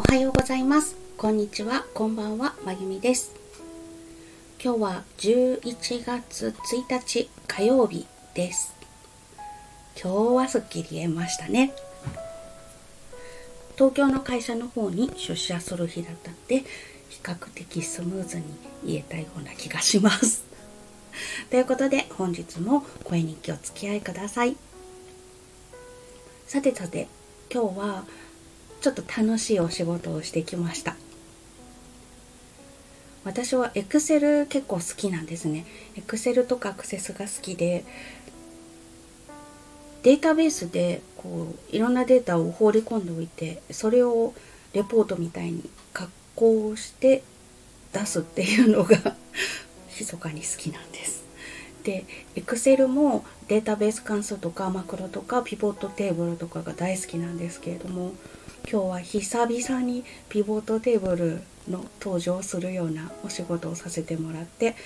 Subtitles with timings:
[0.00, 0.96] おはようございます。
[1.18, 1.84] こんにちは。
[1.92, 2.54] こんばんは。
[2.64, 3.34] まゆみです。
[4.58, 8.74] 今日は11月1日火曜日です。
[10.02, 11.74] 今日はすっきり言えましたね。
[13.74, 16.60] 東京の会社の方に出社する日だったので
[17.10, 18.44] 比較的スムーズに
[18.82, 20.44] 言えたような気がします。
[21.50, 24.56] ということで本日も声日記お付き合いください。
[26.46, 27.06] さてさて
[27.52, 28.04] 今日は
[28.80, 30.96] ちょっと楽しいお仕事をしてきました。
[33.22, 35.66] 私はエクセル結構好きなんですね。
[35.96, 37.84] エクセルとかアクセスが好きで
[40.02, 44.32] データベースでこういろんなデータを放り込んでおいてそれを
[44.72, 47.22] レポートみたいに加工して
[47.92, 48.96] 出すっていうのが
[49.98, 51.20] 密かに好きなんです。
[51.82, 52.04] で
[52.36, 58.12] Excel もデータベース関数とかマクロとかピボットテーブルとかが大好きなんですけれども
[58.72, 64.76] 今日は久々にピボットテーブルの登場するようなお仕事をさせてもらって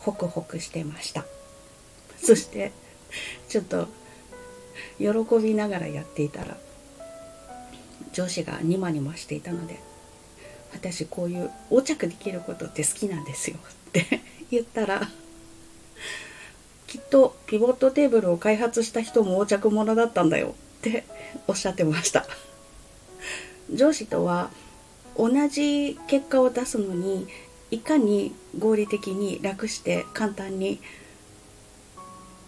[0.00, 1.24] ホクホクしてました。
[2.20, 2.72] そして
[3.48, 3.86] ちょっと
[4.98, 5.06] 喜
[5.40, 6.56] びながらやっていたら
[8.12, 9.78] 上司がニマニマしていたので
[10.72, 15.02] 私こういう横着できることって好きなんですよって言ったら
[16.88, 21.04] きっとピボットテーブルを開発した人も横着者だったんだよって
[21.46, 22.26] おっしゃってました。
[23.72, 24.50] 上司とは
[25.16, 27.26] 同じ結果を出すのに
[27.70, 30.80] いかに合理的に楽して簡単に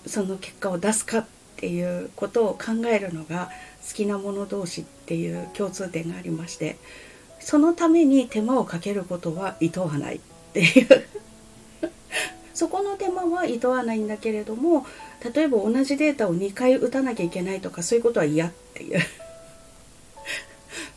[0.06, 3.50] その結果を出すかっていうことを考えるのが
[3.86, 6.78] 好きな者同士っていう共通点がありまして
[7.38, 10.20] そのために手間をかけることはいとわないっ
[10.52, 10.88] ていう。
[12.54, 14.84] そこの手間はいとわないんだけれども
[15.34, 19.00] 例えば同じデータを2回打たなきゃいけないとかそういうことは嫌っていう。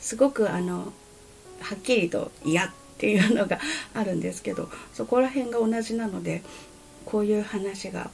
[0.03, 0.91] すごくあの
[1.61, 3.57] はっきりと嫌っていうのが
[3.93, 6.43] あるんですけどそこら辺が同じなので
[7.05, 8.11] こういう話が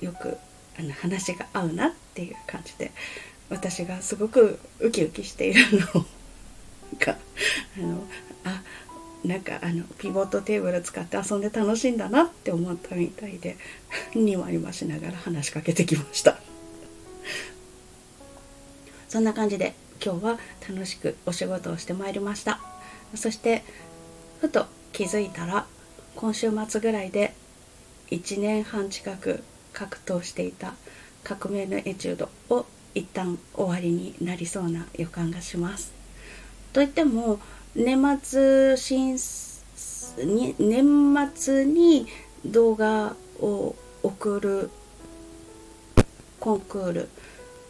[0.00, 0.38] よく
[0.78, 2.92] あの話が合うなっていう感じで
[3.50, 6.06] 私がすごくウキウキしているの
[7.00, 7.18] が
[7.76, 8.04] あの
[8.44, 8.62] あ
[9.24, 13.56] なんかあのピボットテーブル使って遊んで楽しいんだなって思ったみたいで
[14.14, 16.38] にまりましながら話しかけてきました。
[19.08, 20.38] そんな感じで今日は
[20.68, 22.60] 楽しくお仕事をしてまいりました。
[23.14, 23.64] そして
[24.40, 25.64] ふと気づいたら
[26.14, 27.32] 今週末ぐらいで
[28.10, 30.74] 1年半近く格闘していた
[31.22, 35.94] 革命のエチュードを一旦終わりになりそうな予感がします。
[36.74, 37.40] といっても
[37.74, 39.16] 年末新
[40.18, 42.06] に年末に
[42.44, 44.70] 動画を送る
[46.40, 47.08] コンクール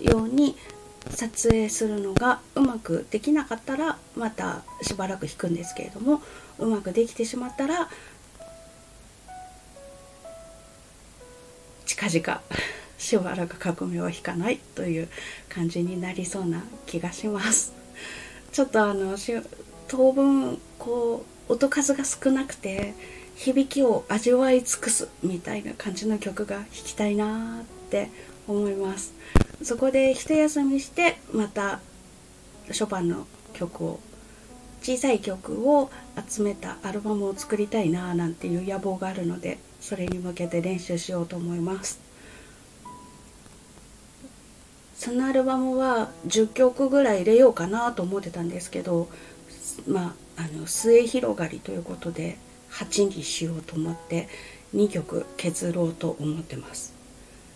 [0.00, 0.56] ように
[1.10, 6.22] 撮影するのがうまくできなかったらまたしばらく引くんですけれども
[6.58, 7.88] うまくできてしまったら
[11.86, 12.40] 近々
[12.98, 15.08] しばらく革命は引かないという
[15.48, 17.74] 感じになりそうな気がします。
[18.52, 19.16] ちょっとあの
[19.88, 22.94] 当分こう音数が少なくて
[23.36, 28.10] 響きを味わい尽くすみたいな感じの曲が弾きたいなって
[28.46, 29.12] 思います。
[29.64, 31.80] そこで一休みしてまた
[32.70, 34.00] ショパンの曲を
[34.82, 35.90] 小さい曲を
[36.28, 41.98] 集めたアルバムを作りたいななんていう野望があるのでそれに向けて練習しようと思います。
[44.94, 49.08] そのアルバムは10曲ぐらい入れようかなと思ってたんですけど
[49.86, 52.38] まああの末広がりということで
[52.70, 54.28] 8にしようと思って
[54.74, 56.93] 2曲削ろうと思ってます。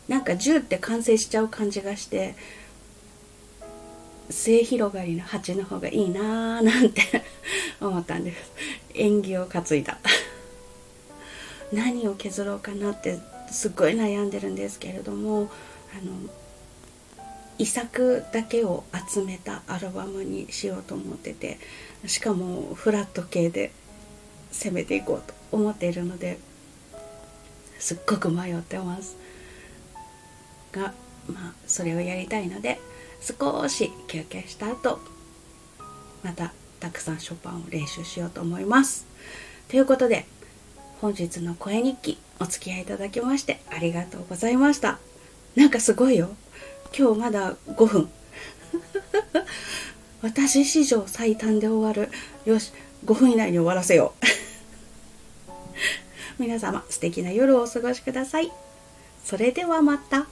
[0.09, 2.35] なんか10って完成しちゃう感じがして
[4.31, 7.03] 末広がりの8の方がいいなーなんて
[7.81, 8.53] 思ったんです。
[8.95, 9.99] 縁起を担いだ。
[11.73, 13.19] 何を削ろうかなって
[13.51, 15.51] すっごい悩んでるんですけれども
[15.93, 16.13] あの
[17.59, 21.59] 遺作だけを集めたアルバムにしようと思ってて
[22.07, 23.73] しかもフラット系で
[24.53, 26.39] 攻めていこうと思っているので
[27.79, 29.17] すっごく迷ってます。
[30.73, 30.95] が
[31.29, 32.81] まあそれをやりたいので
[33.21, 35.01] 少し休憩した後
[36.23, 39.07] またたくさんショパンを練習しようと思います。
[39.69, 40.27] ということで
[41.01, 44.99] 本日の声日記お付き合いいただきましてありがとうございました。
[45.57, 46.31] なんかすごいよ。
[46.97, 48.09] 今日まだ5分。
[50.23, 52.11] 私史上最短で終わる。
[52.45, 52.73] よし
[53.05, 54.15] 5分以内に終わらせよ
[56.39, 56.43] う。
[56.43, 58.53] 皆様素敵な夜をお過ごしください。
[59.25, 60.27] それではまた。